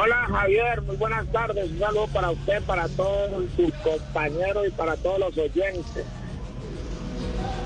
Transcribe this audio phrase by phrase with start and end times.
[0.00, 1.72] Hola Javier, muy buenas tardes.
[1.72, 6.04] Un saludo para usted, para todos sus compañeros y para todos los oyentes.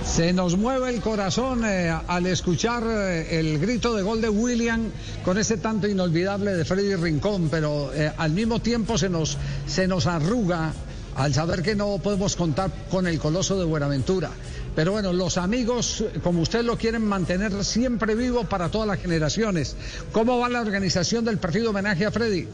[0.03, 4.91] Se nos mueve el corazón eh, al escuchar eh, el grito de gol de William
[5.27, 9.37] con ese tanto inolvidable de Freddy Rincón, pero eh, al mismo tiempo se nos,
[9.67, 10.73] se nos arruga
[11.15, 14.31] al saber que no podemos contar con el coloso de Buenaventura.
[14.75, 19.77] Pero bueno, los amigos, como usted lo quieren mantener siempre vivo para todas las generaciones.
[20.13, 22.49] ¿Cómo va la organización del partido homenaje a Freddy?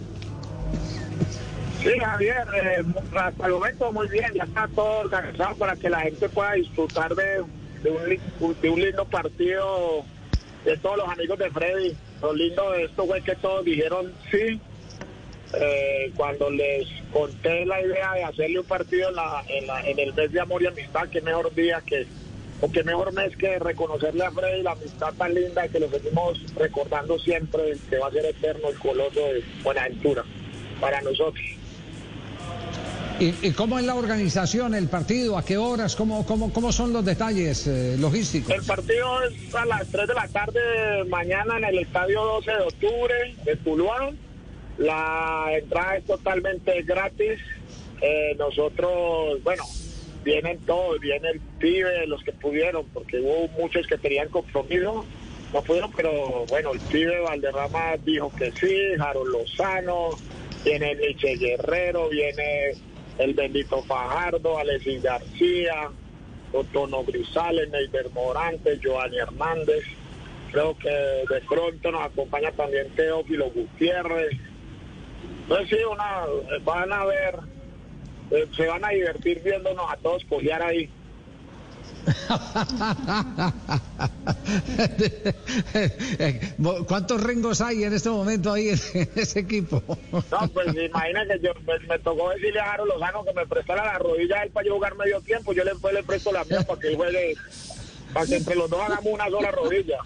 [1.83, 2.84] Sí, Javier, eh,
[3.17, 7.15] hasta el momento muy bien, ya está todo organizado para que la gente pueda disfrutar
[7.15, 10.05] de, un, de un lindo partido
[10.65, 11.97] de todos los amigos de Freddy.
[12.21, 14.61] Lo lindo de esto fue que todos dijeron sí.
[15.55, 19.99] Eh, cuando les conté la idea de hacerle un partido en, la, en, la- en
[19.99, 22.07] el mes de amor y amistad, qué mejor día que,
[22.61, 26.39] o qué mejor mes que reconocerle a Freddy la amistad tan linda que lo seguimos
[26.55, 30.23] recordando siempre, que va a ser eterno el coloso de Buenaventura
[30.81, 31.45] para nosotros.
[33.21, 35.37] ¿Y, y cómo es la organización, el partido?
[35.39, 35.97] ¿A qué horas?
[35.97, 38.55] ¿Cómo, cómo, cómo son los detalles eh, logísticos?
[38.55, 40.61] El partido es a las 3 de la tarde
[41.09, 44.11] mañana en el estadio 12 de octubre de Tuluá.
[44.79, 47.41] La entrada es totalmente gratis.
[48.01, 49.65] Eh, nosotros, bueno,
[50.25, 55.05] vienen todos, viene el pibe, los que pudieron, porque hubo muchos que tenían compromiso,
[55.53, 60.11] no pudieron, pero bueno, el pibe Valderrama dijo que sí, Harold Lozano,
[60.65, 62.73] viene Nietzsche Guerrero, viene
[63.19, 65.91] el bendito Fajardo, Alexis García,
[66.53, 69.84] Otono Grisales, Neider Morante, Giovanni Hernández.
[70.53, 74.37] Creo que de pronto nos acompaña también Teófilo Gutiérrez.
[75.48, 76.26] Entonces sí, una,
[76.62, 77.38] van a ver,
[78.31, 80.91] eh, se van a divertir viéndonos a todos cojear ahí.
[86.86, 88.78] ¿Cuántos rengos hay en este momento ahí en
[89.14, 89.82] ese equipo?
[90.12, 93.98] No, pues imagínate, yo pues, me tocó decirle a Harold Lozano que me prestara la
[93.98, 95.54] rodilla a él para yo jugar medio tiempo.
[95.54, 97.36] Yo le, pues, le presto la mía para que juegue,
[98.12, 99.97] para que entre los dos hagamos una sola rodilla.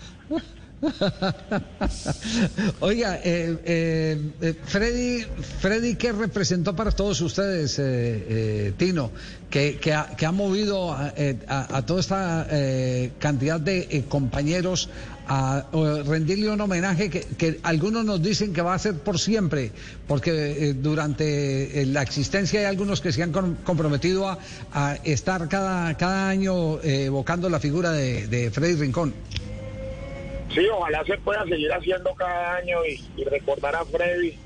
[2.80, 5.24] Oiga, eh, eh, eh, Freddy,
[5.60, 9.10] Freddy, ¿qué representó para todos ustedes, eh, eh, Tino?
[9.50, 12.46] Que, que, ha, ha movido a, eh, a- a toda esta
[13.18, 14.88] cantidad de compañeros
[15.28, 15.66] a
[16.06, 19.70] rendirle un homenaje que, que algunos nos dicen que va a ser por siempre,
[20.08, 24.38] porque durante la existencia hay algunos que se han com- comprometido a,
[24.72, 29.14] a estar cada, cada año evocando la figura de, de Freddy Rincón.
[30.54, 34.36] Sí, ojalá se pueda seguir haciendo cada año y, recordar a Freddy.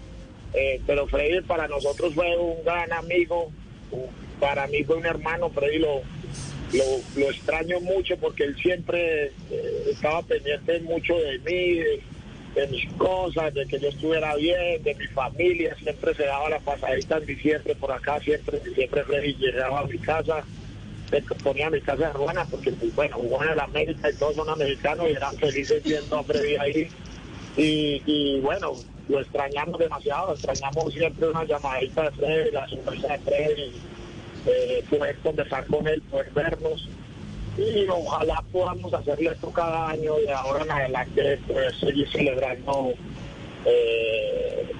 [0.55, 3.51] Eh, pero Freddy para nosotros fue un gran amigo,
[4.39, 5.51] para mí fue un hermano.
[5.51, 6.03] Freddy lo,
[6.73, 6.85] lo,
[7.17, 11.75] lo extraño mucho porque él siempre eh, estaba pendiente mucho de mí,
[12.55, 15.75] de, mis cosas, de que yo estuviera bien, de mi familia.
[15.83, 19.99] Siempre se daba la pasadita en diciembre por acá, siempre diciembre Freddy llegaba a mi
[19.99, 20.45] casa
[21.11, 24.37] se ponía mi casa de Ruana porque pues, bueno jugó en el América y todos
[24.37, 26.89] son mexicanos y eran felices viendo a Freddy ahí
[27.57, 28.73] y, y bueno
[29.09, 33.73] lo extrañamos demasiado extrañamos siempre una llamadita de Freddy la sonrisa de Freddy
[34.47, 36.89] eh, poder conversar con él poder vernos
[37.59, 42.93] y ojalá podamos hacerle esto cada año de ahora en adelante pues seguir celebrando
[43.65, 44.73] eh,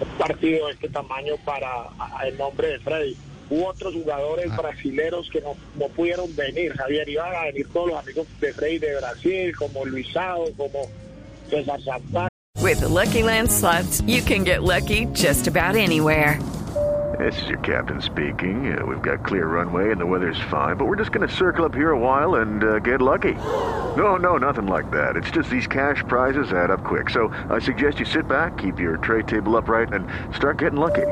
[0.00, 1.88] un partido de este tamaño para
[2.26, 3.16] en nombre de Freddy.
[3.52, 7.98] Hubo otros jugadores brasileros que no, no pudieron venir, Javier, iban a venir todos los
[7.98, 10.88] amigos de Freddy de Brasil, como Luisado, como
[11.50, 12.28] César Santana.
[12.62, 16.38] With the Lucky Land slots, you can get lucky just about anywhere.
[17.18, 18.72] This is your captain speaking.
[18.72, 21.66] Uh, we've got clear runway and the weather's fine, but we're just going to circle
[21.66, 23.34] up here a while and uh, get lucky.
[23.98, 25.14] No, no, nothing like that.
[25.14, 27.10] It's just these cash prizes add up quick.
[27.10, 31.06] So I suggest you sit back, keep your tray table upright, and start getting lucky.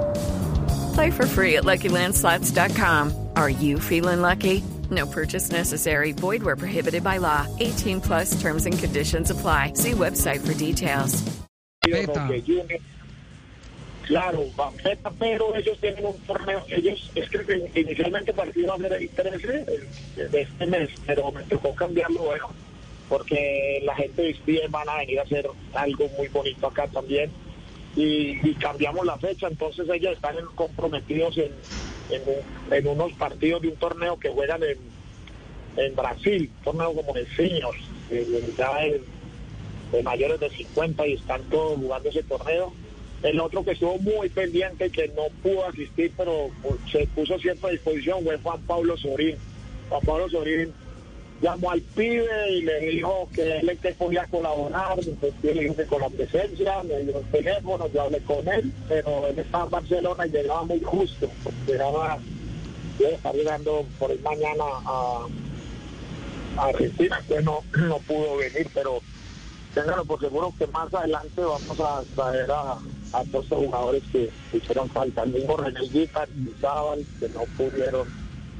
[0.94, 3.28] Play for free at LuckyLandSlots.com.
[3.36, 4.62] Are you feeling lucky?
[4.90, 6.12] No purchase necessary.
[6.12, 7.46] Void where prohibited by law.
[7.60, 9.74] 18 plus terms and conditions apply.
[9.74, 11.22] See website for details.
[11.82, 12.06] Beta.
[12.06, 12.82] Boca Juniors.
[14.06, 14.50] Claro,
[14.82, 18.92] Beta, pero ellos tienen un torneo, ellos, es que inicialmente el partido iba a ser
[18.94, 19.46] el 13
[20.16, 22.50] de de este mes, pero me tocó cambiarlo, bueno,
[23.08, 27.30] porque la gente de van a venir a hacer algo muy bonito acá también.
[27.96, 31.52] Y, y cambiamos la fecha, entonces ellos están comprometidos en,
[32.10, 34.78] en, un- en unos partidos de un torneo que juegan en,
[35.76, 37.78] en Brasil, torneo como de seniors,
[38.08, 38.24] de,
[39.92, 42.72] de mayores de 50 y están todos jugando ese torneo.
[43.22, 46.48] El otro que estuvo muy pendiente y que no pudo asistir, pero
[46.90, 49.36] se puso siempre a disposición fue Juan Pablo Sorín.
[49.90, 50.72] Juan Pablo Sorín
[51.40, 55.74] llamó al pibe y le dijo que él que podía colaborar, entonces yo le dije
[55.76, 59.64] que con la presencia, me dio el teléfono, yo hablé con él, pero él estaba
[59.64, 62.18] en Barcelona y llegaba muy justo, porque llegaba,
[62.98, 65.26] debe estar llegando por el mañana a,
[66.56, 69.00] Argentina, entonces no, no pudo venir, pero
[69.72, 74.30] ténganlo por seguro que más adelante vamos a traer a, a todos estos jugadores que
[74.52, 75.80] hicieron falta, el mismo René
[76.60, 78.06] Zabal, que no pudieron,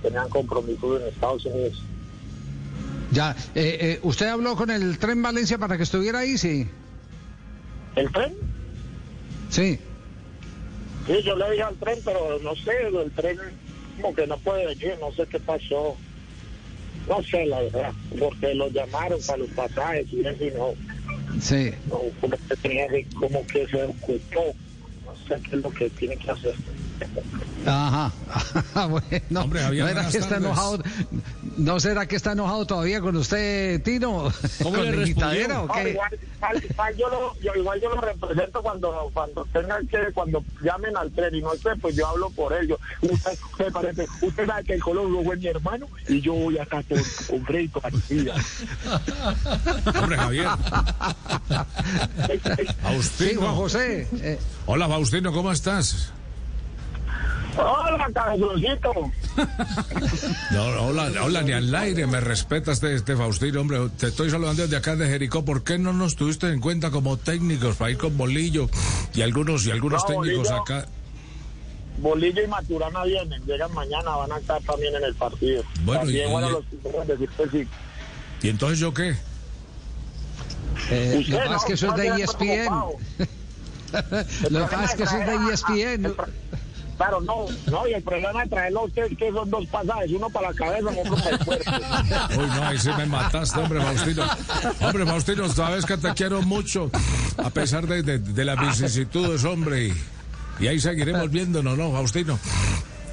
[0.03, 1.85] tenían compromisos en Estados Unidos.
[3.13, 6.39] Ya, eh, eh, ¿usted habló con el tren Valencia para que estuviera ahí?
[6.39, 6.67] Sí.
[7.97, 8.35] ¿El tren?
[9.49, 9.79] Sí.
[11.07, 13.39] Sí, yo le dije al tren, pero no sé, el tren
[14.01, 15.97] como que no puede venir, no sé qué pasó.
[17.09, 21.71] No sé, la verdad, porque lo llamaron para los pasajes y eso, y no, Sí.
[21.89, 24.55] no, como que tenía que- como que se ocupó.
[25.05, 26.55] No sé qué es lo que tiene que hacer.
[27.67, 28.13] Ajá.
[28.89, 30.83] bueno, Hombre, Javier, ¿no era que está enojado?
[31.61, 34.33] ¿No será que está enojado todavía con usted, Tino?
[34.63, 35.47] ¿Cómo ¿Con le respondió?
[35.49, 39.99] No, igual, igual- igual yo lo, yo- igual yo lo represento cuando cuando tengan que,
[40.15, 42.67] cuando llamen al tren y no sé, pues yo hablo por él.
[42.69, 46.57] Yo, usted, usted parece, usted sabe que el Colombo fue mi hermano y yo voy
[46.59, 48.35] acá con, con crédito García.
[50.01, 50.49] Hombre, Javier.
[52.41, 53.41] Sí, Faustino.
[53.43, 54.09] Juan José.
[54.21, 56.13] eh, Hola, Faustino, ¿cómo estás?
[57.57, 58.93] Hola, cabezoncito.
[60.51, 63.79] No, hola, hola, ni al aire, me respeta este, este Faustino, hombre.
[63.99, 65.45] Te estoy saludando desde acá de Jericó.
[65.45, 68.69] ¿Por qué no nos tuviste en cuenta como técnicos para ir con Bolillo
[69.15, 70.63] y algunos, y algunos No, técnicos Bolillo.
[70.63, 70.87] acá?
[71.99, 75.63] Bolillo y Maturana vienen, llegan mañana, van a estar también en el partido.
[75.85, 77.69] Bueno, también, y- bueno, y- los sí.
[78.43, 79.17] ¿Y entonces yo qué?
[80.91, 82.39] eh, Usted lo que pasa es no, que eso es de E ESPN.
[82.39, 82.93] preocupado.
[84.51, 86.15] Lo que pasa es que eso es de E El ESPN.
[87.01, 90.11] Claro, no, no, y el problema de traerlo a usted es que son dos pasajes,
[90.13, 91.71] uno para la cabeza y otro para el cuerpo.
[92.39, 94.25] Uy, no, ahí sí me mataste, hombre, Faustino.
[94.83, 96.91] Hombre, Faustino, sabes que te quiero mucho,
[97.39, 99.87] a pesar de, de- de las vicisitudes, hombre.
[99.87, 99.95] Y,
[100.61, 102.39] y ahí seguiremos viéndonos, ¿no, Faustino?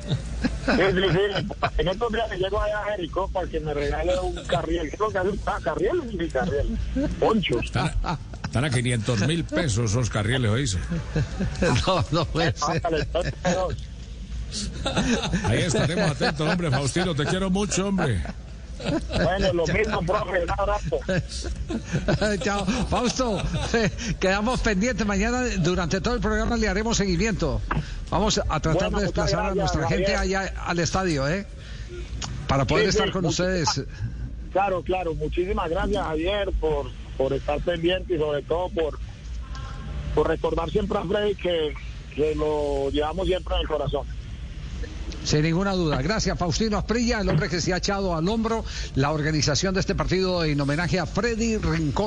[0.09, 1.47] Sí, sí, sí.
[1.77, 4.89] En estos días me llego allá a Jericó para que me regale un carriel.
[4.89, 5.29] ¿Qué es lo que hace?
[5.45, 6.77] Ah, carriel y mi carriel.
[7.21, 7.71] Ponchos.
[8.57, 10.79] Están, a- están a 500 mil pesos esos carriles, ¿oíste?
[11.85, 12.81] No, no puede ser.
[12.81, 13.75] Pásale, dos.
[15.45, 16.71] Ahí estaremos atentos, hombre.
[16.71, 18.21] Faustino, te quiero mucho, hombre.
[19.13, 20.43] Bueno, lo mismo, profe.
[20.43, 20.99] Un abrazo.
[22.43, 22.65] Chao.
[22.89, 23.41] Fausto,
[24.19, 25.05] quedamos pendientes.
[25.05, 27.61] Mañana, durante todo el programa, le haremos seguimiento.
[28.09, 31.45] Vamos a tratar Bueno, de desplazar a gracias, nuestra gente allá al estadio, ¿eh?
[32.47, 33.85] Para poder Sí, sí, estar con muchas- ustedes.
[34.53, 35.13] Claro, claro.
[35.15, 36.85] Muchísimas gracias, Javier, por,
[37.17, 38.99] por estar pendiente y sobre todo por,
[40.15, 41.73] por recordar siempre a Freddy que,
[42.15, 44.07] que lo llevamos siempre en el corazón.
[45.23, 46.01] Sin ninguna duda.
[46.01, 48.63] Gracias, Faustino Asprilla, el hombre que se ha echado al hombro
[48.95, 52.06] la organización de este partido en homenaje a Freddy Rincón.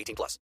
[0.01, 0.39] 18 plus.